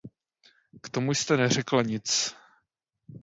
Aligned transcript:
K 0.81 0.89
tomu 0.89 1.13
jste 1.13 1.37
neřekla 1.37 1.81
nic. 1.81 2.35